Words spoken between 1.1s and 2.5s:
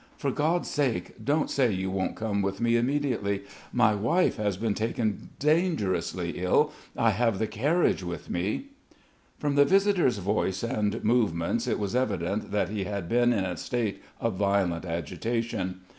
don't say you won't come